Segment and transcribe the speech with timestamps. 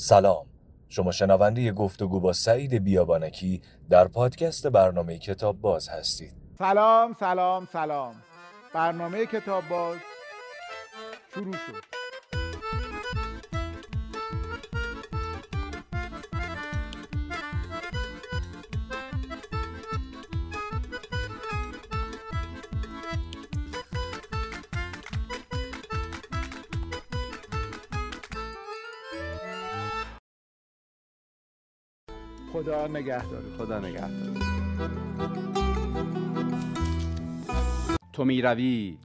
[0.00, 0.46] سلام.
[0.88, 6.32] شما شنونده گفتگو با سعید بیابانکی در پادکست برنامه کتاب باز هستید.
[6.58, 8.14] سلام سلام سلام.
[8.74, 9.96] برنامه کتاب باز
[11.34, 11.97] شروع شد.
[32.68, 33.42] خدا نگهدار.
[33.58, 34.36] خدا نگهدار.
[38.12, 38.98] تو می روی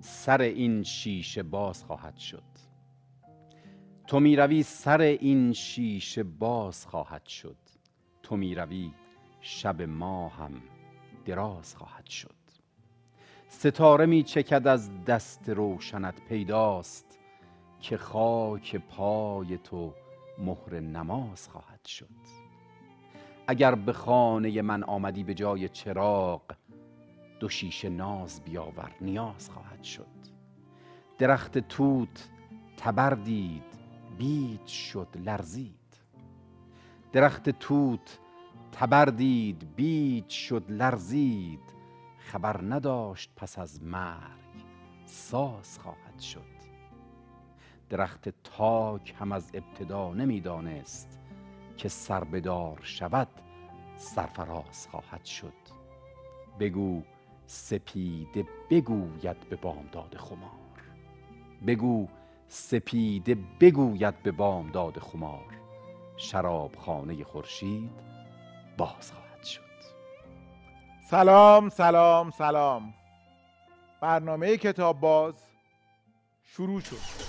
[0.00, 2.42] سر این شیشه باز خواهد شد.
[4.06, 7.56] تو می روی سر این شیشه باز خواهد شد.
[8.22, 8.90] تو می روی
[9.40, 10.62] شب ما هم
[11.24, 12.34] دراز خواهد شد.
[13.48, 17.18] ستاره می چکد از دست روشنت پیداست
[17.80, 19.94] که خاک پای تو
[20.38, 22.35] مهر نماز خواهد شد.
[23.48, 26.42] اگر به خانه من آمدی به جای چراغ
[27.40, 30.06] دو شیشه ناز بیاور نیاز خواهد شد.
[31.18, 32.28] درخت توت
[32.76, 33.14] تبر
[34.18, 35.96] دید شد لرزید.
[37.12, 38.18] درخت توت
[38.72, 41.60] تبر دید شد لرزید.
[42.18, 44.64] خبر نداشت پس از مرگ
[45.04, 46.56] ساز خواهد شد.
[47.90, 51.20] درخت تاک هم از ابتدا نمی‌دانست
[51.76, 53.28] که سربدار شود.
[53.96, 55.52] سرفراز خواهد شد.
[56.60, 57.02] بگو
[57.46, 60.80] سپیده بگوید به بامداد خمار.
[61.66, 62.08] بگو
[62.48, 65.56] سپیده بگوید به بامداد خمار.
[66.16, 67.90] شراب خانه خورشید
[68.78, 69.60] باز خواهد شد.
[71.10, 72.94] سلام سلام سلام.
[74.00, 75.34] برنامه کتاب باز
[76.44, 77.25] شروع شد.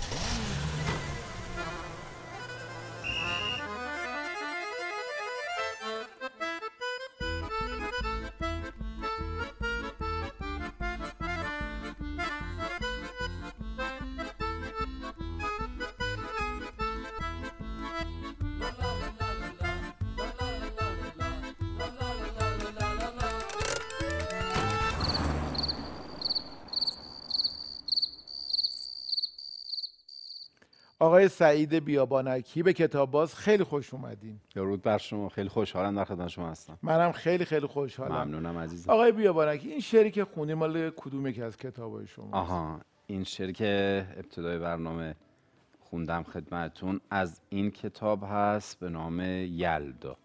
[31.00, 34.40] آقای سعید بیابانکی به کتاب باز خیلی خوش اومدین.
[34.54, 36.78] درود بر شما خیلی خوشحالم در خدمت شما هستم.
[36.82, 38.14] منم خیلی خیلی خوشحالم.
[38.14, 38.92] ممنونم عزیزم.
[38.92, 43.52] آقای بیابانکی این شعری که خونی مال کدوم یکی از کتابای شما آها این شعری
[43.52, 45.14] که ابتدای برنامه
[45.80, 50.16] خوندم خدمتون از این کتاب هست به نام یلدا.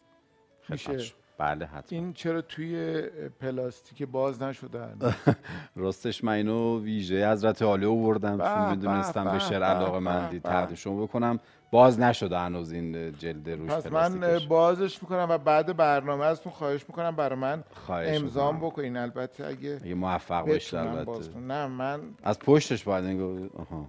[0.70, 3.02] میشه؟ بله حتما این چرا توی
[3.42, 4.88] پلاستیک باز نشده
[5.76, 10.40] راستش من اینو ویژه حضرت عالی آوردم چون می‌دونستم به، شعر علاقه مندی.
[10.40, 11.40] تقدیمشون بکنم
[11.72, 14.40] باز نشده هنوز این جلد روش پس من.
[14.48, 18.70] بازش می‌کنم و بعد برنامه ازتون خواهش می‌کنم برای من امضام می‌کنم.
[18.70, 21.38] بکنین البته اگه اگه موفق باز البته.
[21.40, 23.88] نه من از پشتش باید نگاه آها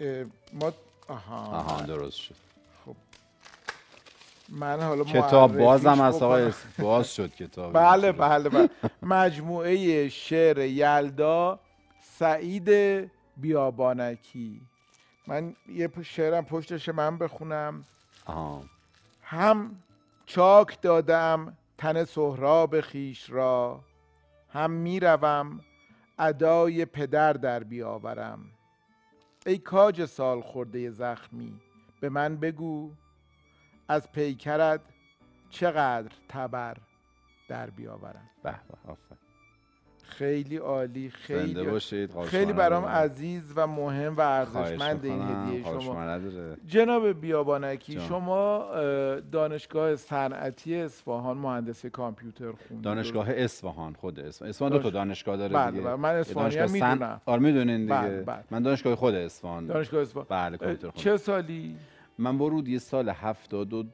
[0.00, 0.72] اه، ما
[1.08, 2.34] آها, آها درست شد
[4.48, 6.22] من حالا کتاب بازم از.
[6.22, 7.72] آقای باز شد کتاب.
[7.72, 8.68] بله بله بله.
[9.02, 11.60] مجموعه شعر یلدا
[12.00, 12.70] سعید
[13.36, 14.60] بیابانکی.
[15.26, 17.84] من یه شعرم پشتش من بخونم.
[18.26, 18.62] آها.
[19.22, 19.82] هم
[20.26, 23.80] چاک دادم تن سهراب خیش را.
[24.52, 25.60] هم می‌روم
[26.18, 28.38] ادای پدر در بیاورم.
[29.46, 31.60] ای کاج سال خورده زخمی
[32.00, 32.90] به من بگو
[33.88, 34.80] از پیکرت
[35.50, 36.76] چقدر تبر
[37.48, 38.50] در بیاورم به
[38.86, 39.16] به.
[40.02, 42.52] خیلی عالی خیلی باشید خیلی.
[42.52, 45.22] برام عزیز و مهم و ارزشمند این.
[45.22, 46.18] هدیه شما.
[46.66, 48.08] جناب بیابانکی جان.
[48.08, 54.90] شما اه، دانشگاه صنعتی اصفهان مهندسی کامپیوتر خوندید دانشگاه اصفهان خود اصفهان اصفهان دو تا
[54.90, 57.94] دانش- دانشگاه داره بله دیگه بله من اصفهانی هم دانشگاه سن- می‌دونم آره می‌دونین دیگه
[57.94, 58.44] بله، بله.
[58.50, 61.76] من دانشگاه خود اصفهان دانشگاه اصفهان بله کامپیوتر خود چه سالی
[62.18, 63.84] من ورودی سال 72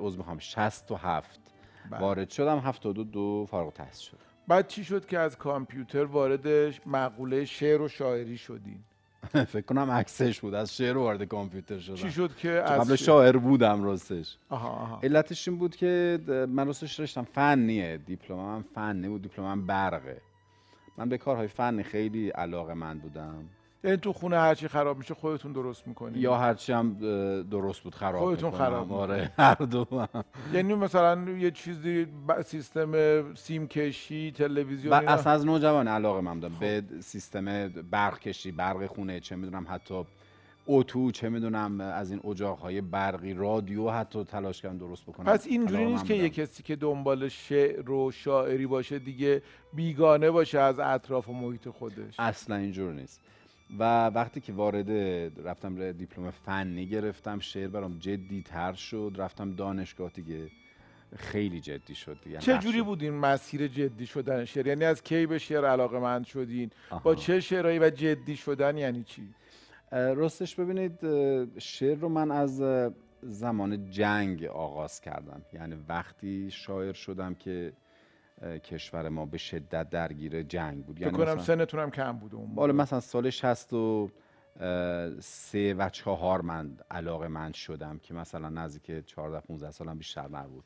[0.00, 1.40] عضو می‌خوام 67
[1.90, 2.00] بله.
[2.00, 4.18] وارد شدم 72 دو فارغ التحصیل شدم
[4.48, 6.46] بعد چی شد که از کامپیوتر وارد
[6.86, 8.78] مقوله شعر و شاعری شدین؟
[9.52, 11.96] فکر کنم عکسش بود از شعر وارد کامپیوتر شدم.
[11.96, 14.38] چی شد که از قبل شاعر بودم راستش.
[14.48, 15.00] آها آها.
[15.02, 16.18] علتش این بود که
[16.48, 17.96] من راستش رشتم فنیه.
[17.96, 20.22] دیپلمم فنی بود دیپلمم برقه.
[20.96, 23.48] من به کارهای فنی خیلی علاقه من بودم.
[23.84, 26.96] یعنی تو خونه هرچی خراب میشه خودتون درست می‌کنید یا هرچی هم
[27.50, 28.66] درست بود خراب خودتون می‌کنم.
[28.66, 30.24] خراب آره هر دو هم.
[30.54, 32.06] یعنی مثلا یه چیزی
[32.44, 38.52] سیستم سیم کشی تلویزیون و؟ اصلا از نوجوان علاقه من بودم به سیستم برق کشی
[38.52, 40.04] برق خونه چه می‌دونم حتی
[40.68, 45.84] اتو چه می‌دونم از این اجاقهای برقی رادیو حتی تلاش کردم درست بکنم پس اینجوری
[45.84, 46.14] نیست که.
[46.14, 51.68] یه کسی که دنبال شعر و شاعری باشه دیگه بیگانه باشه از اطراف و محیط
[51.68, 53.20] خودش اصلا اینجور نیست
[53.78, 54.90] و وقتی که وارد
[55.48, 59.12] رفتم دیپلم فنی گرفتم شعر برام جدی تر شد.
[59.16, 60.50] رفتم دانشگاه دیگه.
[61.16, 62.38] خیلی جدی شد دیگه.
[62.38, 62.82] چه جوری.
[62.82, 67.00] بود این مسیر جدی شدن شعر؟ یعنی از کی به شعر علاقه مند شدین؟ آها.
[67.00, 69.22] با چه شعرهایی و جدی شدن یعنی چی؟
[69.92, 70.98] راستش ببینید
[71.58, 72.62] شعر رو من از
[73.22, 75.42] زمان جنگ آغاز کردم.
[75.52, 77.72] یعنی وقتی شاعر شدم که
[78.42, 81.00] کشور ما به شدت درگیر جنگ بود.
[81.00, 82.72] یعنی کنم مثلا- سنتون هم کم بوده اون بالا.
[82.72, 84.10] مثلا سال 60 و
[85.20, 90.64] سه و چهار من علاقه من شدم که مثلا نزدیک 14 15 سالم بیشتر نبود.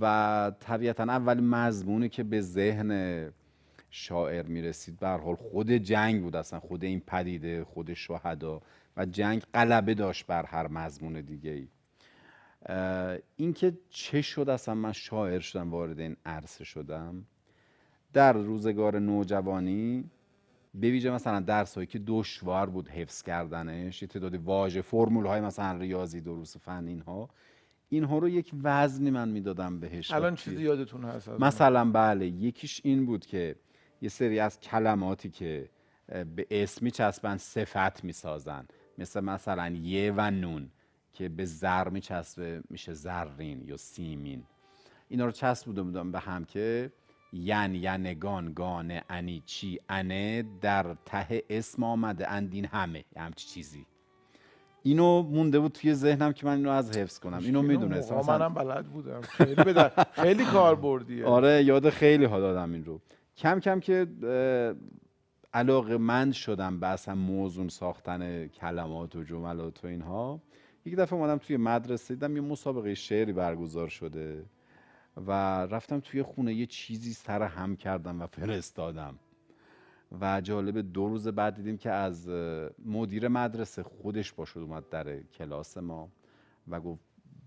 [0.00, 3.30] و طبیعتا اولین مضمونی که به ذهن
[3.90, 8.60] شاعر می‌رسید به هر حال خود جنگ بود اصلا خود این پدیده خود شهدا
[8.96, 11.68] و جنگ غلبه داشت بر هر مضمون دیگه ای
[13.36, 17.24] اینکه چه شد اصلا من شاعر شدم وارد این عرصه شدم.
[18.12, 20.04] در روزگار نوجوانی
[20.74, 25.40] به ویژه مثلا درس هایی که دشوار بود حفظ کردنش یه تعدادی واژه فرمول های
[25.40, 27.28] مثلا ریاضی دروس فن اینها.
[27.88, 33.06] اینها رو یک وزنی من می‌دادم بهش الان چیزی یادتون هست؟ مثلا بله یکیش این
[33.06, 33.56] بود که
[34.02, 35.70] یه سری از کلماتی که
[36.08, 38.66] به اسم میچسبن صفت می‌سازن.
[38.98, 40.70] مثل مثلا یه و نون.
[41.12, 44.44] که به زر میچسبه میشه زرین یا سیمین.
[45.08, 46.92] اینا رو چسبوده بودم به هم که
[47.32, 53.86] ین ینگان گانه انی چی انه در ته اسم آمده اندین همه یه همچی چیزی.
[54.82, 57.38] اینو مونده بود توی ذهنم که من اینو از حفظ کنم.
[57.38, 58.14] اینو می‌دونستم.
[58.14, 59.20] موقعا منم بلد بودم.
[59.20, 59.90] خیلی بدن.
[60.12, 63.00] خیلی کار بردیه آره یاد خیلی ها دادم این رو.
[63.36, 64.06] کم کم که
[65.54, 70.40] علاقه مند شدم به اصلا موضوع ساختن کلمات و جملات و اینها.
[70.84, 74.44] یک دفعه اومدم توی مدرسه دیدم یه مسابقه شعری برگزار شده
[75.16, 75.30] و
[75.66, 79.18] رفتم توی خونه یه چیزی سر هم کردم و فرستادم.
[80.20, 82.28] و جالب دو روز بعد دیدیم که از
[82.84, 86.08] مدیر مدرسه خودش با شد اومد در کلاس ما
[86.68, 87.00] و گفت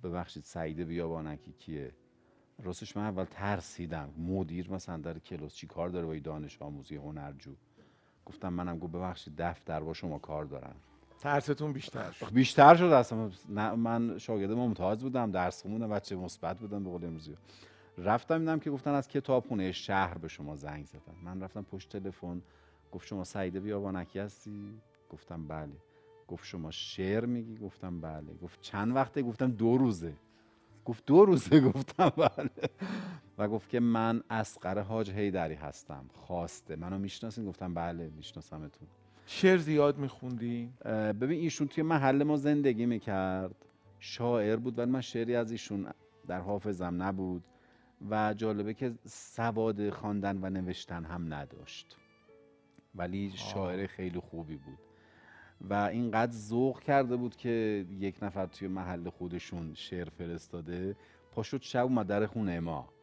[0.04, 1.92] ببخشید سعید بیابانکی کیه؟
[2.64, 7.52] راستش من اول ترسیدم مدیر مثلا در کلاس چی کار داره با دانش آموزی هنرجو؟
[8.26, 10.76] گفتم منم گفت ببخشید دفتر با شما کار دارم.
[11.19, 12.29] ترستون بیشتر شد.
[12.33, 13.29] بیشتر شد اصلا.
[13.75, 17.38] من شاگرد ممتاز بودم درس خوندم بچه مثبت بودم به قول امروزی.
[17.97, 21.15] رفتم دیدم که گفتن از کتابخونه شهر به شما زنگ زدن.
[21.23, 22.41] من رفتم پشت تلفن
[22.91, 25.73] گفت شما سعید بیابانکی هستی؟ گفتم بله.
[26.27, 28.33] گفت شما شعر میگی؟ گفتم بله.
[28.44, 30.13] گفت چند وقته؟ گفتم دو روزه.
[30.85, 32.50] گفت دو روزه؟ گفتم بله.
[33.38, 36.06] و گفت که من اسقر حاج هیدری هستم.
[36.13, 36.75] خواسته.
[36.75, 38.88] منو می‌شناسین؟ گفتم بله میشناسمتون.
[39.25, 43.56] شعر زیاد میخوندین اه، ببین ایشون توی محل ما زندگی می‌کرد.
[44.00, 45.88] شاعر بود ولی من شعری از ایشون
[46.27, 47.44] در حافظم نبود
[48.10, 51.98] و جالبه که سواد خواندن و نوشتن هم نداشت.
[52.95, 54.80] ولی شاعر خیلی خوبی بود
[55.62, 60.95] و اینقدر ذوق کرده بود که یک نفر توی محل خودشون شعر فرستاده.
[61.31, 62.94] پا شد شب اومد در خونه ما.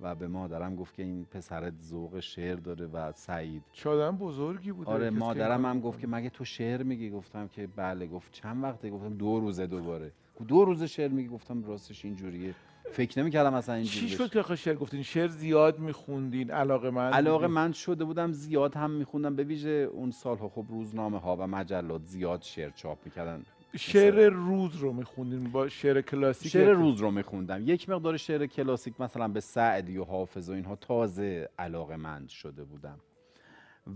[0.00, 3.62] و به مادرم گفت که این پسرت ذوق شعر داره و سعید.
[3.72, 7.66] چه آدم بزرگی بود آره مادرم هم گفت که مگه تو شعر میگی؟ گفتم که
[7.76, 10.12] بله گفت چند وقته؟ گفتم دو روزه دوباره.
[10.48, 12.54] دو روزه شعر میگی؟ گفتم راستش اینجوریه.
[12.92, 14.16] فکر نمی‌کردم اصلا اینجوری چی.
[14.16, 18.90] شد که شعر گفتین؟ شعر زیاد میخوندین علاقه من علاقه من شده بودم زیاد هم
[18.90, 19.36] میخوندم.
[19.36, 23.42] به ویژه اون سالها خب روزنامه ها و مجلات زیاد شعر چاپ می‌کردن.
[23.76, 27.62] شعر روز رو میخوندین با شعر کلاسیک شعر روز رو میخوندم.
[27.66, 32.64] یک مقدار شعر کلاسیک مثلا به سعدی و حافظ و اینها تازه علاقه مند شده
[32.64, 32.98] بودم.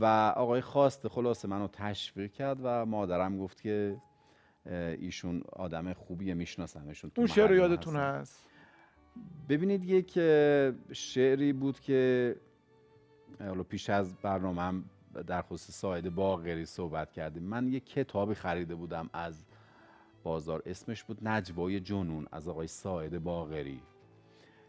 [0.01, 0.05] و
[0.37, 3.97] آقای خواسته خلاصه منو تشویق کرد و مادرم گفت که
[4.99, 7.97] ایشون آدم خوبیه میشناسمشون اون شعر یادتون.
[7.97, 8.45] هست؟
[9.49, 10.13] ببینید یک
[10.93, 12.37] شعری بود که
[13.41, 14.85] حالا پیش از برنامه هم
[15.27, 17.43] در خصوص ساید باغری صحبت کردیم.
[17.43, 19.45] من یک کتابی خریده بودم از
[20.23, 23.83] بازار اسمش بود نجوای جنون از آقای ساید باغری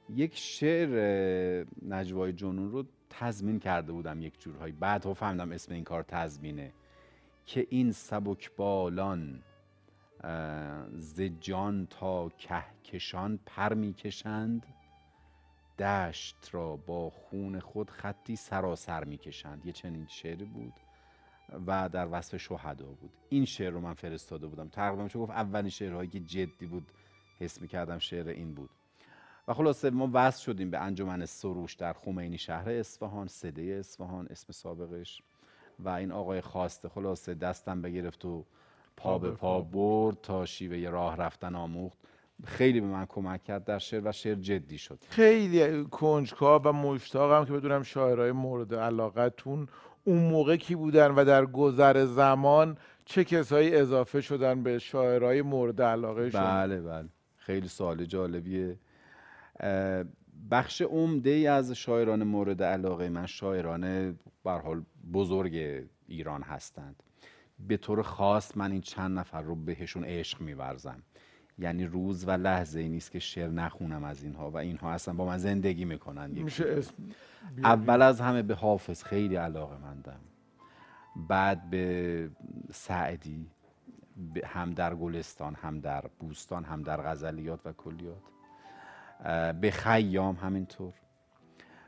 [0.09, 4.73] یک شعر نجوای جنون رو تضمین کرده بودم یک جورهایی.
[4.73, 6.73] بعد فهمیدم اسم این کار تضمینه.
[7.45, 9.43] که این سبک بالان
[10.93, 14.65] ز جان تا کهکشان پر می‌کشند
[15.79, 20.73] دشت را با خون خود خطی سراسر می‌کشند یه چنین شعری بود.
[21.67, 23.11] و در وصف شهدا بود.
[23.29, 24.67] این شعر رو من فرستاده بودم.
[24.67, 26.91] تقریبا میشه گفت اولین شعرهایی که جدی بود
[27.39, 28.69] حس می‌کردم شعر این بود.
[29.47, 34.53] و خلاصه ما وصل شدیم به انجمن سروش در خمینی شهر اصفهان صده اصفهان اسم
[34.53, 35.21] سابقش.
[35.79, 38.45] و این آقای خواسته خلاصه دستم بگرفت و
[38.97, 39.61] پا به پا.
[39.61, 41.97] برد تا شیوه راه رفتن آموخت.
[42.45, 44.99] خیلی به من کمک کرد در شعر و شعر جدی شد.
[45.09, 49.67] خیلی کنجکاو و مشتاقم که بدونم شاعرای مورد علاقتون
[50.03, 55.81] اون موقع کی بودن و در گذر زمان چه کسایی اضافه شدن به شاعرای مورد
[55.81, 57.09] علاقه شما بله بله.
[57.37, 58.77] خیلی سوال جالبیه.
[60.51, 64.11] بخش عمده ای از شاعران مورد علاقه من شاعران
[64.43, 64.83] به حال
[65.13, 67.03] بزرگ ایران هستند.
[67.59, 71.03] به طور خاص من این چند نفر رو بهشون عشق میورزم.
[71.59, 75.25] یعنی روز و لحظه ای نیست که شعر نخونم از اینها و اینها اصلا با
[75.25, 76.93] من زندگی می‌کنن یک میشه اسم؟
[77.63, 80.19] اول از همه به حافظ خیلی علاقه مندم.
[81.27, 82.29] بعد به
[82.71, 83.47] سعدی
[84.33, 88.23] به- هم در گلستان هم در بوستان هم در غزلیات و کلیات.
[89.61, 90.93] به خیام همینطور.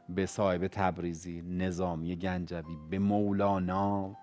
[0.09, 4.15] به صاحب تبریزی نظامی گنجوی به مولانا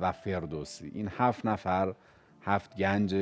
[0.00, 0.90] و فردوسی.
[0.94, 1.94] این هفت نفر
[2.42, 3.14] هفت گنج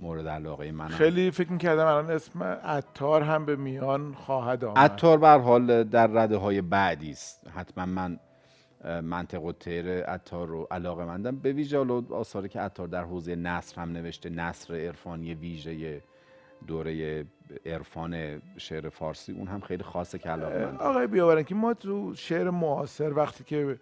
[0.00, 4.78] مورد علاقه من خیلی فکر می‌کردم الان اسم عطار هم به میان خواهد آمد.
[4.78, 7.46] عطار بر حال در رده های بعدی است.
[7.54, 8.18] حتما من
[9.00, 11.36] منطق و تیر عطار رو علاقه مندم.
[11.36, 11.78] به ویژه
[12.10, 16.02] آثاری که عطار در حوزه نصر هم نوشته نصر عرفانی ویژه
[16.66, 17.24] دوره
[17.66, 20.76] عرفان شعر فارسی اون هم خیلی خاصه که علاقه مندم.
[20.76, 23.78] آقای بیاورن که ما تو شعر معاصر وقتی که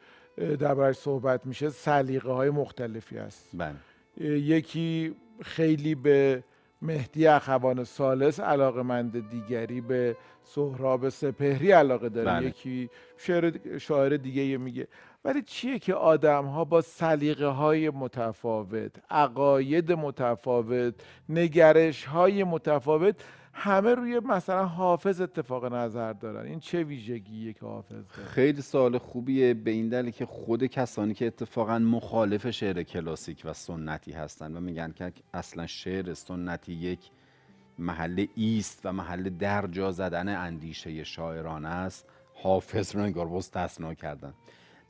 [0.58, 3.50] دربارش صحبت میشه سلیقه های مختلفی هست.
[3.54, 3.74] بله.
[4.20, 6.42] یکی خیلی به
[6.82, 12.46] مهدی اخوان سالس علاقه مند دیگری به سهراب سپهری علاقه داره بله.
[12.46, 14.88] یکی شعر شاعر دیگه میگه
[15.24, 20.94] ولی چیه که آدم ها با سلیقه های متفاوت عقاید متفاوت
[21.28, 23.14] نگرش های متفاوت
[23.58, 26.46] همه روی مثلا حافظ اتفاق نظر دارن.
[26.46, 29.54] این چه ویژگیه که حافظ داره؟ خیلی سوال خوبیه.
[29.54, 34.60] به این دلیل که خود کسانی که اتفاقا مخالف شعر کلاسیک و سنتی هستند و
[34.60, 37.10] میگن که اصلا شعر سنتی یک
[37.78, 44.34] محل ایست و محل درجا زدن اندیشه شاعران است حافظ رو انگار مستثنا کردن.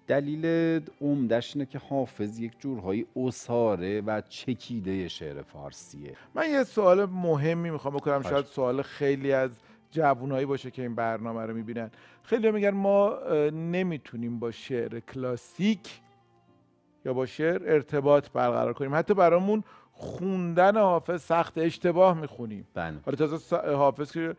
[0.07, 6.17] دلیل عمدش اینه که حافظ یک جورهای اساره و چکیده شعر فارسیه.
[6.35, 8.23] من یه سوال مهمی می‌خوام بکنم.
[8.23, 9.51] شاید سوال خیلی از
[9.91, 11.91] جوانایی باشه که این برنامه رو می‌بینن.
[12.23, 13.19] خیلی میگن ما
[13.53, 16.01] نمی‌تونیم با شعر کلاسیک
[17.05, 18.95] یا با شعر ارتباط برقرار کنیم.
[18.95, 22.67] حتی برامون خوندن حافظ سخت اشتباه می‌خونیم.
[22.75, 22.97] بله.
[23.05, 24.37] حالا تازه حافظ که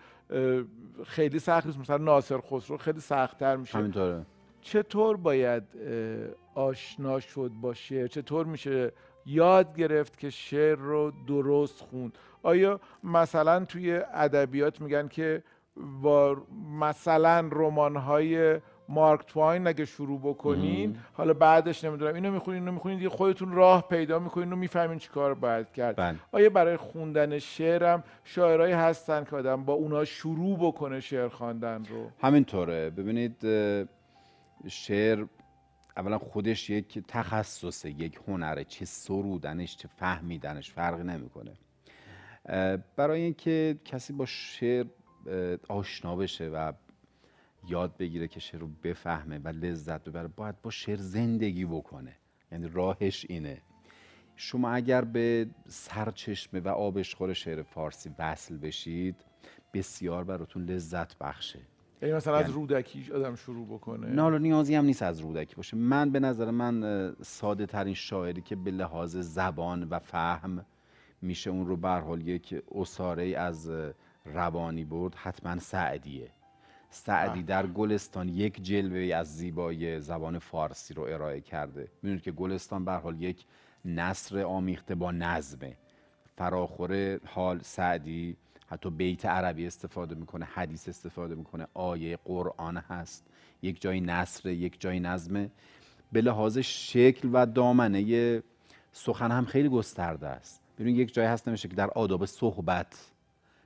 [1.06, 1.80] خیلی سخت نیست.
[1.80, 3.78] مثلا ناصر خسرو خیلی سختتر میشه.
[3.78, 4.26] همینطوره.
[4.68, 5.64] چطور باید
[6.56, 8.92] آشنا شد با شعر؟ چطور میشه
[9.26, 15.44] یاد گرفت که شعر رو درست خوند؟ آیا مثلا توی ادبیات میگن که
[16.02, 16.38] با
[16.80, 18.60] مثلا رمان‌های
[18.90, 20.96] مارک تواین اگه شروع بکنین مم.
[21.14, 25.10] حالا بعدش نمی‌دونم اینو می‌خونین اینو می‌خونین دیگه خودتون راه پیدا می‌کنین و می‌فهمین چی
[25.10, 25.96] کار باید کرد.
[25.96, 26.16] بله.
[26.32, 32.10] آیا برای خوندن شعرم شاعرایی هستن که آدم با اونا شروع بکنه شعر خواندن رو؟
[32.22, 32.90] همینطوره.
[32.90, 33.36] ببینید
[34.68, 35.26] شعر
[35.98, 41.54] اولا خودش یک تخصصه یک هنره چه سرودنش چه فهمیدنش فرقی نمی‌کنه.
[42.96, 44.86] برای اینکه کسی با شعر
[45.68, 46.74] آشنا بشه و
[47.68, 52.16] یاد بگیره که شعر رو بفهمه و لذت ببره باید با شعر زندگی بکنه.
[52.52, 53.62] یعنی راهش اینه.
[54.36, 59.16] شما اگر به سرچشمه و آبشخور شعر فارسی وصل بشید
[59.74, 61.60] بسیار براتون لذت بخشه.
[62.02, 64.08] یعنی مثلا از یعنی- رودکی آدم شروع بکنه.
[64.08, 65.78] نه حالا نیازی هم نیست از رودکی باشه.
[65.78, 70.66] من به نظر من ساده ترین شاعری که به لحاظ زبان و فهم
[71.22, 73.72] میشه اون رو به هر حال یک اساره از
[74.26, 76.32] روانی برد حتما سعدیه.
[76.90, 81.88] سعدی در گلستان یک جلوه از زیبایی زبان فارسی رو ارائه کرده.
[82.02, 83.46] می‌دونید که گلستان به هر حال یک
[83.86, 85.78] نصر آمیخته با نظمه.
[86.38, 91.68] فراخور حال سعدی حتی بیت عربی استفاده می‌کنه حدیث استفاده می‌کنه.
[91.74, 93.26] آیه قرآن هست.
[93.62, 95.50] یک جای نصر یک جای نظمه
[96.12, 98.44] به لحاظ شکل و دامنه
[98.92, 100.62] سخن هم خیلی گسترده است.
[100.80, 103.12] ببین یک جای هست نمیشه که در آداب صحبت.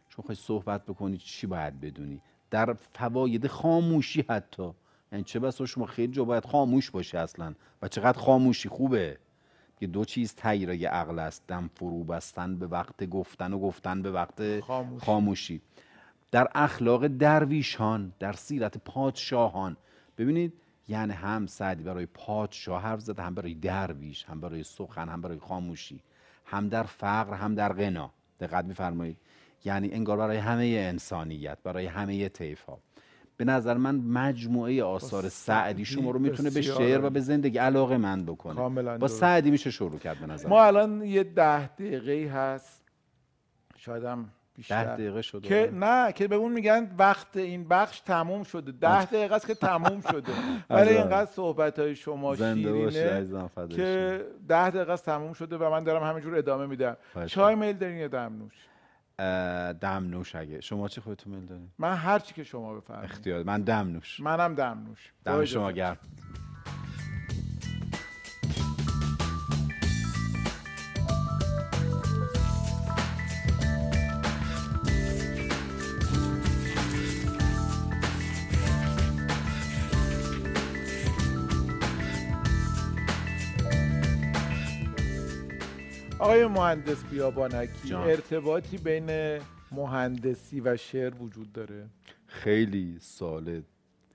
[0.10, 4.72] چون خواهی صحبت بکنی چی باید بدونی؟ در فواید خاموشی حتی.
[5.12, 7.54] یعنی چه بسا شما خیلی جا باید خاموش باشی اصلا.
[7.82, 9.18] و چقدر خاموشی خوبه.
[9.82, 14.12] که دو چیز تیره عقل است دم فرو بستن به وقت گفتن و گفتن به
[14.12, 15.06] وقت خاموشی.
[15.06, 15.62] خاموشی.
[16.32, 19.78] در اخلاق درویشان در سیرت پادشاهان.
[20.18, 20.54] ببینید
[20.88, 25.40] یعنی هم سعدی برای پادشاه حرف زده هم برای درویش هم برای سخن هم برای
[25.40, 26.00] خاموشی.
[26.46, 28.12] هم در فقر هم در غنا.
[28.40, 29.18] دقت میفرمایید.
[29.66, 32.80] یعنی انگار برای همه انسانیت برای همه طیف ها
[33.38, 37.10] به نظر من مجموعه آثار سعدی شما رو می‌تونه به شعر و.
[37.10, 38.98] به زندگی علاقه من بکنه.
[38.98, 39.08] با.
[39.08, 42.82] سعدی میشه شروع کرد به نظر ما الان یه ده دقیقه هست.
[43.78, 48.00] شاید هم ده بیشتر دقیقه شد که نه که به اون میگن وقت این بخش
[48.00, 48.72] تموم شده.
[48.72, 50.32] ده دقیقه است که تموم شده.
[50.70, 50.90] ولی.
[50.90, 53.28] اینقدر صحبت های شما شیرینه
[53.68, 56.98] که ده دقیقه است تموم شده و من دارم همینجور ادامه میدم.
[57.26, 58.54] چای میل دارین یا دمنوش
[59.74, 60.62] دم نوش اگه.
[60.62, 63.12] شما چی خودتون میل دارین من هر چی که شما بفرمایید.
[63.12, 63.44] اختیار.
[63.44, 64.20] من دم نوش.
[64.20, 65.46] منم دمنوش با دم.
[65.46, 65.98] شما گرم.
[86.22, 88.08] آقای مهندس بیابانکی جان.
[88.10, 89.40] ارتباطی بین
[89.72, 91.88] مهندسی و شعر وجود داره؟
[92.28, 93.62] خیلی سال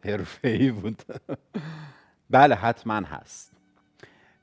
[0.04, 1.02] حرفه‌ای بود.
[2.30, 3.52] بله حتما هست.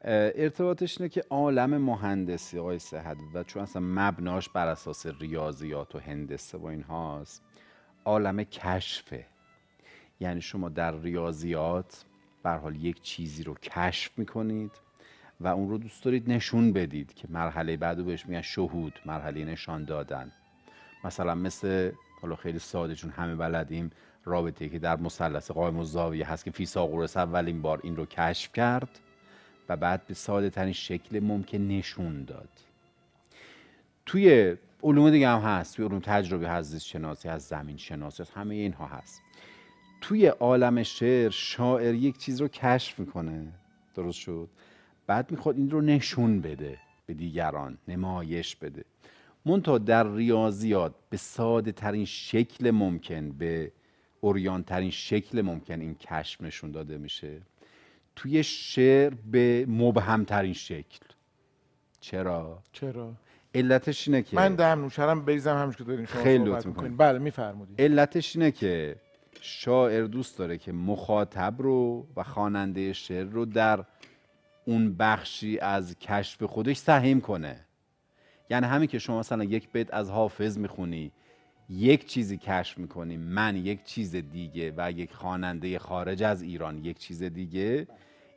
[0.02, 6.00] ارتباطش اینه که عالم مهندسی آقای صحت و چون اصلا مبناش بر اساس ریاضیات و
[6.00, 7.44] هندسه و این هاست
[8.06, 9.26] عالم کشفه.
[10.20, 12.06] یعنی شما در ریاضیات
[12.44, 14.72] به هر حال یک چیزی رو کشف می‌کنید
[15.44, 19.86] و اون رو دوست دارید نشون بدید که مرحله بعدو بهش میگن شهود مرحله نشان
[19.86, 20.32] دادن.
[21.04, 23.92] مثلا مثل حالا خیلی ساده چون همه بلدیم
[24.26, 29.00] رابطه که در مثلث قائم الزاویه هست که فیثاغورس اولین بار این رو کشف کرد
[29.70, 32.50] و بعد به ساده ترین شکل ممکن نشون داد.
[34.06, 38.32] توی علوم دیگه هم هست توی علوم تجربی هست زیست شناسی هست زمین شناسی هست
[38.36, 39.22] همه اینها هست.
[40.02, 43.48] توی عالم شعر شاعر یک چیز رو کشف می‌کنه.
[43.96, 44.50] درست شد؟
[45.08, 48.86] بعد می‌خواد این رو نشون بده به دیگران نمایش بده.
[49.46, 53.72] منتها در ریاضیات به ساده ترین شکل ممکن به
[54.22, 57.42] اوریان ترین شکل ممکن این کشف نشون داده میشه.
[58.16, 61.00] توی شعر به مبهم ترین شکل.
[62.00, 63.14] چرا؟ چرا؟
[63.56, 66.92] علتش اینه که من دمنوشرم بریزم همش که دارین شما خیلی صحبت می‌کنین.
[66.92, 67.08] می‌کنی.
[67.08, 68.96] بله میفرمودید علتش اینه که
[69.42, 73.86] شاعر دوست داره که مخاطب رو و خواننده شعر رو در
[74.66, 77.66] اون بخشی از کشف خودش سهیم کنه.
[78.50, 81.12] یعنی همین که شما مثلا یک بیت از حافظ می‌خونی
[81.70, 87.00] یک چیزی کشف می‌کنی من یک چیز دیگه و یک خواننده خارج از ایران یک
[87.00, 87.88] چیز دیگه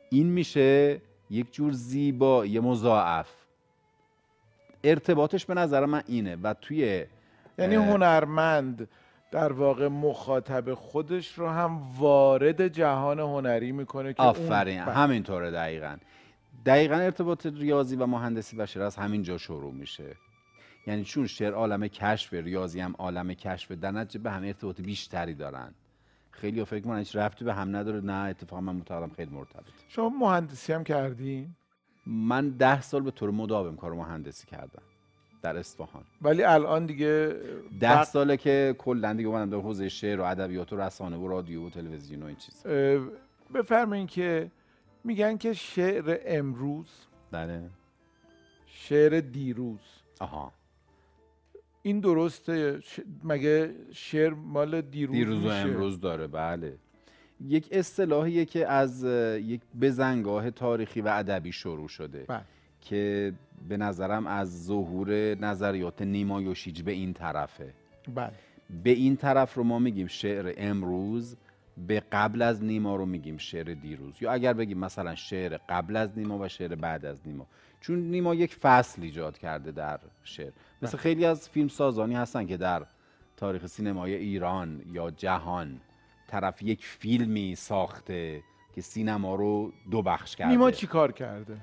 [0.09, 3.29] این میشه یک جور زیبایی مضاعف.
[4.83, 7.05] ارتباطش به نظر من اینه و توی
[7.57, 8.89] یعنی هنرمند
[9.31, 14.79] در واقع مخاطب خودش رو هم وارد جهان هنری می‌کنه که آفرین.
[14.79, 15.95] همینطوره دقیقا.
[16.65, 20.15] دقیقا ارتباط ریاضی و مهندسی و شعر از همین جا شروع میشه.
[20.87, 25.33] یعنی چون شعر عالم کشف ریاضی هم عالم کشف در نتیجه به هم ارتباط بیشتری
[25.33, 25.73] دارن.
[26.31, 28.01] خیلی فکر می‌کنن هیچ ربطی به هم نداره.
[28.01, 31.55] نه اتفاقا من معتقدم خیلی مرتبط شما مهندسی هم کردین؟
[32.05, 34.81] من ده سال به طور مداوم کار مهندسی کردم
[35.41, 36.03] در اصفهان.
[36.21, 37.35] ولی الان دیگه
[37.79, 41.65] ده ساله که کلا دیگه اومدم در حوزه شعر و ادبیات و رسانه و رادیو
[41.65, 42.99] و تلویزیون و این چیز اه،
[43.53, 44.51] بفرمایین که
[45.07, 46.89] میگن که شعر امروز
[47.31, 47.69] بله.
[48.65, 49.79] شعر دیروز.
[50.19, 50.51] آها.
[51.81, 56.77] این درسته؟ ش- مگه شعر مال دیروز دیروز و؟ امروز داره بله.
[57.47, 59.03] یک اصطلاحیه که از
[59.41, 62.41] یک بزنگاه تاریخی و ادبی شروع شده بله.
[62.81, 63.33] که
[63.69, 67.73] به نظرم از ظهور نظریات نیما یوشیج به این طرفه.
[68.15, 68.31] بله.
[68.83, 71.37] به این طرف رو ما میگیم شعر امروز.
[71.87, 74.21] به قبل از نیما رو میگیم شعر دیروز.
[74.21, 77.47] یا اگر بگیم مثلا شعر قبل از نیما و شعر بعد از نیما.
[77.81, 80.51] چون نیما یک فصل ایجاد کرده در شعر.
[80.81, 82.85] مثل خیلی از فیلم سازانی هستن که در
[83.37, 85.81] تاریخ سینمای ایران یا جهان
[86.27, 88.43] طرف یک فیلمی ساخته
[88.75, 90.51] که سینما رو دو بخش کرده.
[90.51, 91.57] نیما چی کار کرده؟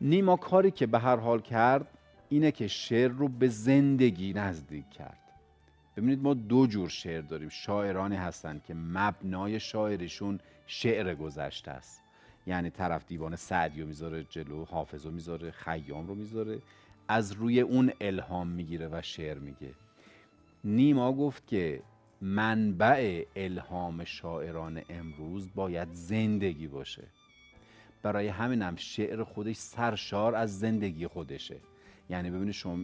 [0.00, 1.86] نیما کاری که به هر حال کرد
[2.28, 5.18] اینه که شعر رو به زندگی نزدیک کرد.
[5.96, 7.48] ببینید ما دو جور شعر داریم.
[7.48, 12.02] شاعرانی هستن که مبنای شاعرشون شعر گذشته است.
[12.46, 16.58] یعنی طرف دیوان سعدی رو می‌ذاره جلو حافظ رو می‌ذاره خیام رو می‌ذاره.
[17.08, 19.70] از روی اون الهام می‌گیره و شعر میگه.
[20.64, 21.82] نیما گفت که
[22.20, 27.02] منبع الهام شاعران امروز باید زندگی باشه.
[28.02, 31.56] برای همینم شعر خودش سرشار از زندگی خودشه.
[32.10, 32.78] یعنی ببینید شما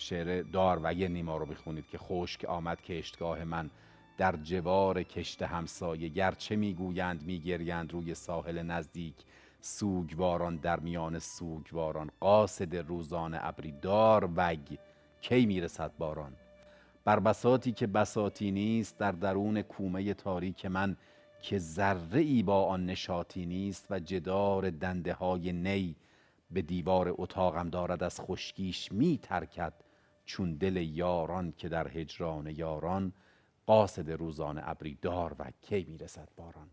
[0.00, 3.70] شعر داروگ نیما رو بخونید که خشک آمد کشتگاه من.
[4.18, 9.14] در جوار کشت همسایه گرچه می‌گویند میگریند روی ساحل نزدیک.
[9.60, 14.76] سوگواران در میان سوگواران قاصد روزان ابری دار وگ.
[15.20, 16.32] کی می‌رسد باران؟
[17.04, 20.96] بر بساتی که بساتی نیست در درون کومه تاریک من
[21.42, 25.96] که ذره ای با آن نشاطی نیست و جدار دنده های نی.
[26.50, 29.72] به دیوار اتاقم دارد از خشکیش می ترکد
[30.28, 33.12] چون دل یاران که در هجران یاران
[33.66, 36.68] قاصد روزان ابری دار و کی می‌رسد باران.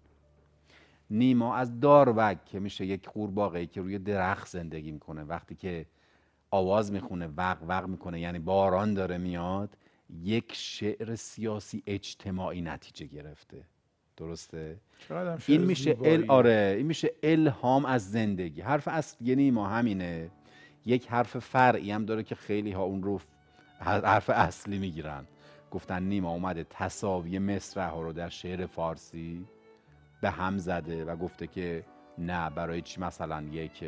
[1.09, 5.23] نیما از داروک که میشه یک قورباغه که روی درخت زندگی می‌کنه.
[5.23, 5.85] وقتی که
[6.51, 9.77] آواز می‌خونه وق وق می‌کنه یعنی باران داره میاد
[10.09, 13.63] یک شعر سیاسی اجتماعی نتیجه گرفته.
[14.17, 14.79] درسته؟
[15.47, 15.97] این میشه.
[16.03, 18.61] ال آره این میشه الهام از زندگی.
[18.61, 20.31] حرف اصلی نیما همینه.
[20.85, 23.19] یک حرف فرعی هم داره که خیلی ها اون رو
[23.79, 25.25] حرف اصلی می‌گیرن.
[25.71, 29.45] گفتن نیما اومده تصاوی مصرع ها رو در شعر فارسی
[30.21, 31.85] به هم زده و گفته که
[32.17, 33.83] نه برای چی مثلا یک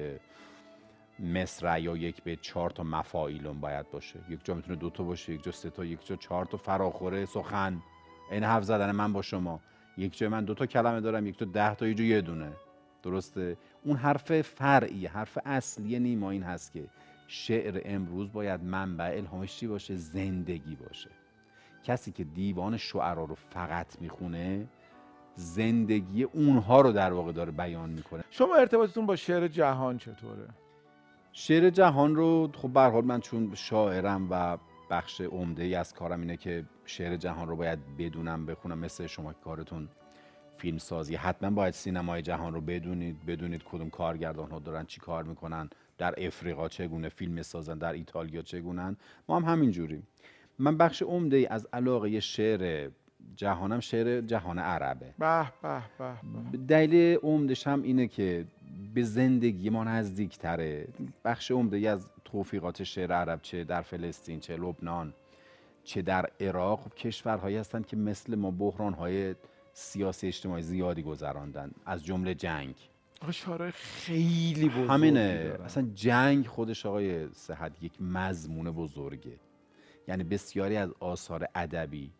[1.19, 5.33] مصرع یا یک به چهار تا مفاعیلون باید باشه؟ یک جا می‌تونه دو تا باشه
[5.33, 7.81] یک جا سه تا یک جا چهار تا فراخوره سخن.
[8.31, 9.59] این حرف زدن من با شما.
[9.97, 12.51] یک جای من دو تا کلمه دارم یک جا ده تا جا یه دونه.
[13.03, 16.83] درسته؟ اون حرف فرعی حرف اصلی نیما این هست که
[17.27, 21.09] شعر امروز باید منبع الهامش چی باشه؟ زندگی باشه.
[21.83, 24.67] کسی که دیوان شعرا رو فقط می‌خونه
[25.35, 28.23] زندگی اونها رو در واقع داره بیان می‌کنه.
[28.29, 30.47] شما ارتباطتون با شعر جهان چطوره؟
[31.31, 34.57] شعر جهان رو خب به حال من چون شاعرم و
[34.89, 39.33] بخش عمده ای از کارم اینه که شعر جهان رو باید بدونم بخونم مثل شما
[39.33, 39.89] که کارتون
[40.57, 45.23] فیلم سازی حتما باید سینمای جهان رو بدونید بدونید کدوم کارگردان ها دارن چی کار
[45.23, 45.69] می‌کنن.
[45.97, 48.97] در افریقا چگونه فیلم سازن در ایتالیا چگونن.
[49.29, 50.07] ما هم همین جوریم.
[50.59, 52.89] من بخش عمده ای از علاقه شعر
[53.35, 55.13] جهانم شعر جهان عربه.
[55.19, 55.81] به به
[56.51, 56.57] به.
[56.57, 58.45] دلیل عمدش هم اینه که
[58.93, 60.87] به زندگی ما نزدیک تره
[61.25, 65.13] بخش عمده ای از توفیقات شعر عرب چه در فلسطین چه لبنان
[65.83, 69.35] چه در عراق خب کشورهایی هستند که مثل ما بحرانهای
[69.73, 72.75] سیاسی اجتماعی زیادی گذراندن از جمله جنگ.
[73.21, 75.43] آقا شعرهای خیلی بزرگی همینه.
[75.43, 75.65] دارن.
[75.65, 79.39] اصلا جنگ خودش آقای صحت یک مضمون بزرگه.
[80.07, 82.11] یعنی بسیاری از آثار ادبی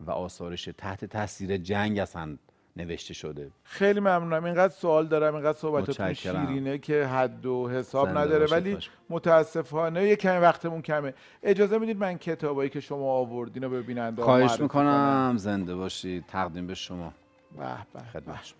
[0.00, 2.36] و آثارش تحت تاثیر جنگ اصلا
[2.76, 3.50] نوشته شده.
[3.64, 4.44] خیلی ممنونم.
[4.44, 6.12] اینقدر سوال دارم اینقدر صحبتتون.
[6.12, 8.46] شیرینه که حد و حساب نداره.
[8.46, 8.90] ولی خوش.
[9.10, 11.14] متاسفانه یه کمی وقتمون کمه.
[11.42, 15.34] اجازه می‌دید من کتابایی که شما آوردین رو ببینن خواهش می‌کنم.
[15.36, 16.24] زنده باشید.
[16.26, 17.12] تقدیم به شما.
[17.58, 18.00] به به.
[18.00, 18.58] خدمت شما.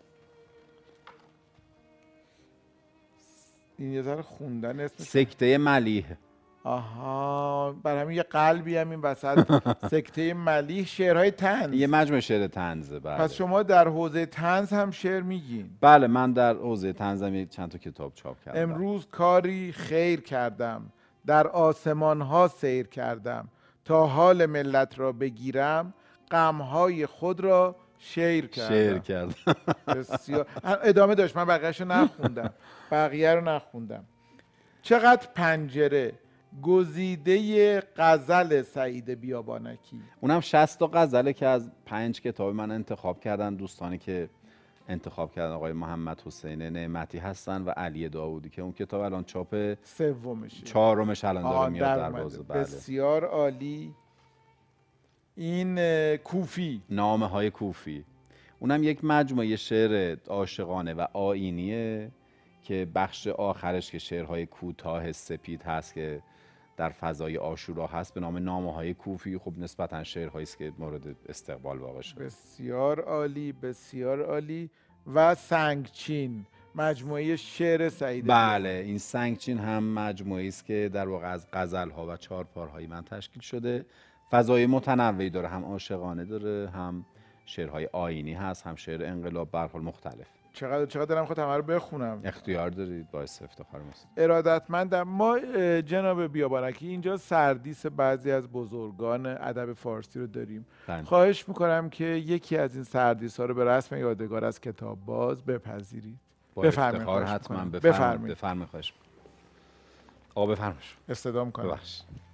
[3.78, 6.04] این یه ذره خوندن اسم سکته ملیح.
[6.64, 9.62] آها بر همین یه قلبی هم این وسط.
[9.90, 13.16] سکته ملیح شعرهای تنز یه مجموعه شعر تنزه بله.
[13.16, 15.70] پس شما در حوزه تنز هم شعر میگین.
[15.80, 18.62] بله من در حوزه تنزم یه چند تا کتاب چاپ کردم.
[18.62, 20.92] امروز کاری خیر کردم.
[21.26, 23.48] در آسمان ها سیر کردم.
[23.84, 25.94] تا حال ملت را بگیرم
[26.30, 28.68] غمهای خود را شیر کردم.
[28.68, 29.34] شعر کردم.
[29.86, 30.46] بسیار.
[30.64, 31.36] ادامه داشت.
[31.36, 32.50] من بقیهش رو نخوندم.
[32.90, 34.04] بقیه رو نخوندم.
[34.82, 36.12] چقدر پنجره
[36.62, 40.00] گزیده غزل سعید بیابانکی.
[40.20, 44.28] اونم 60 تا غزله که از پنج کتاب من انتخاب کردن دوستانی که
[44.88, 49.74] انتخاب کردن آقای محمد حسین نعمتی هستن و علی داوودی که اون کتاب الان چاپ
[49.84, 50.62] سومشه.
[50.64, 52.10] چهارمش الان داره میاد در.
[52.10, 52.42] بازه.
[52.42, 52.60] بله.
[52.60, 53.94] بسیار عالی.
[55.36, 56.82] این کوفی.
[56.90, 58.04] نامه های کوفی.
[58.58, 62.10] اونم یک مجموعه شعر عاشقانه و آینیه
[62.62, 66.22] که بخش آخرش که شعرهای کوتاه سپید هست که
[66.76, 69.38] در فضای آشورا هست به نام نامه های کوفی.
[69.38, 72.24] خب نسبتا شعرهایی است که مورد استقبال واقع شده.
[72.24, 74.70] بسیار عالی بسیار عالی
[75.14, 76.46] و سنگچین.
[76.74, 82.06] مجموعه شعر سعید بله این سنگچین هم مجموعه است که در واقع از غزل ها
[82.06, 83.86] و چهارپارهای من تشکیل شده.
[84.32, 85.48] فضای متنوعی داره.
[85.48, 87.04] هم عاشقانه داره هم
[87.44, 90.26] شعرهای آینی هست هم شعر انقلاب به مختلف.
[90.52, 92.20] چقدر چقدر دلم خود همه رو بخونم.
[92.24, 95.02] اختیار دارید باعث افتخار ماست ارادتمندم.
[95.02, 95.38] ما
[95.80, 100.66] جناب بیابانکی اینجا سردیس بعضی از بزرگان ادب فارسی رو داریم.
[100.86, 101.02] بله.
[101.02, 105.44] خواهش می‌کنم که یکی از این سردیس ها رو به رسم یادگار از کتاب باز
[105.44, 106.18] بپذیرید.
[106.54, 107.64] با بفرمایید، حتما.
[107.64, 108.32] بفرمایید.
[108.32, 108.68] بفرمایید.
[108.68, 108.92] خواهش.
[110.34, 110.82] آقا بفرمایید.
[111.08, 111.66] استدام کنم.
[111.66, 112.31] ببخشید.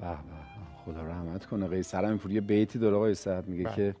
[0.00, 0.12] به به
[0.84, 1.66] خدا رحمت کنه.
[1.66, 3.74] قیصر همینپور یه بیتی داره آقای سعد میگه بله.
[3.74, 3.94] که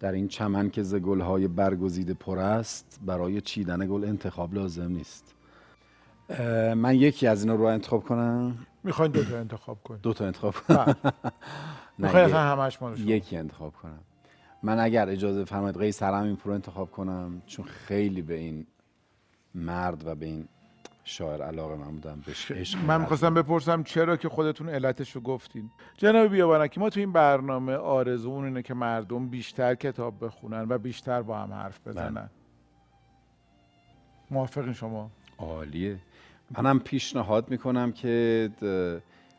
[0.00, 5.34] در این چمن که ز گلهای برگزیده پر است برای چیدن گل انتخاب لازم نیست.
[6.76, 10.54] من یکی از اینا رو انتخاب کنم؟ می‌خواین دو تا انتخاب کنید دو تا انتخاب
[10.54, 10.84] کنم.
[10.84, 10.96] بله.
[11.98, 13.98] نه، می‌خواین همش مال یکی انتخاب کنم.
[14.62, 18.66] من اگر اجازه فرمایید قیصر همین پور انتخاب کنم چون خیلی به این
[19.54, 20.48] مرد و به این
[21.08, 23.00] شاعر علاقه من بودم بهش عشق من.
[23.00, 28.44] می‌خواستم بپرسم چرا که خودتون علتش رو گفتین؟ جناب بیابانکی ما تو این برنامه آرزومون
[28.44, 32.30] اینه که مردم بیشتر کتاب بخونن و بیشتر با هم حرف بزنن.
[34.30, 35.98] موافقین شما؟ عالیه.
[36.58, 38.50] منم پیشنهاد می‌کنم که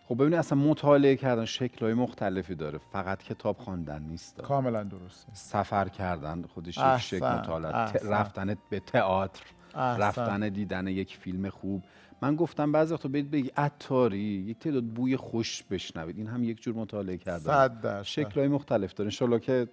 [0.07, 2.79] خب ببینید اصلا مطالعه کردن شکلهای مختلفی داره.
[2.91, 4.41] فقط کتاب خواندن نیست.
[4.41, 5.33] کاملا درسته.
[5.33, 7.71] سفر کردن خودش یک شکل مطالعه.
[8.03, 9.43] رفتن به تئاتر.
[9.75, 10.01] احسن.
[10.01, 11.83] رفتن دیدن یک فیلم خوب.
[12.21, 16.17] من گفتم بعضی وقتا برید بگی عطاری یک تعداد بوی خوش بشنوید.
[16.17, 17.39] این هم یک جور مطالعه کردن.
[17.39, 18.03] صد درصد.
[18.03, 19.07] شکلهای مختلف داره.
[19.07, 19.67] انشالله که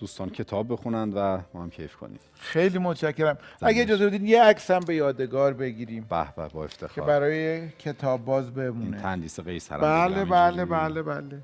[0.00, 2.18] دوستان کتاب بخونند و ما هم کیف کنیم.
[2.34, 3.38] خیلی متشکرم.
[3.62, 6.06] اگه اجازه بدین یه عکس هم به یادگار بگیریم.
[6.10, 11.02] به به با که افتخار برای کتاب باز این بمونه تندیس قیصر بله بله بله
[11.02, 11.42] بله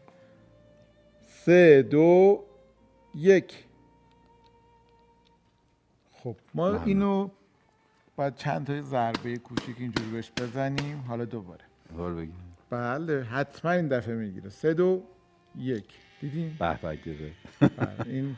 [1.28, 2.44] سه دو
[3.14, 3.64] یک.
[6.12, 6.82] خب ما.
[6.82, 7.28] اینو
[8.18, 11.04] باید چند تا ضربه کوچیک اینجوری بهش بزنیم.
[11.08, 11.64] حالا دوباره.
[11.96, 12.32] دور بگی
[12.70, 14.50] بله حتما این دفعه می‌گیره.
[14.50, 15.02] سه دو
[15.58, 15.84] یک.
[16.20, 16.98] دیدین؟ به به
[17.60, 18.36] بله، این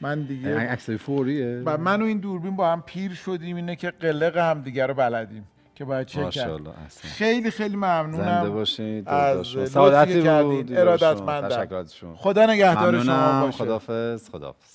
[0.00, 1.62] من این دیگه عکسای فوریه.
[1.66, 3.56] و من و این دوربین با هم پیر شدیم.
[3.56, 6.60] اینه که قلق هم دیگه رو بلدیم که باید چه کرد.
[7.00, 8.24] خیلی خیلی ممنونم.
[8.24, 10.20] زنده باشید از سعادتی.
[10.42, 10.72] بود.
[10.72, 11.84] ارادتمندم.
[12.16, 13.58] خدا نگهدار شما باشه.
[13.58, 14.70] خدافظ خدافظ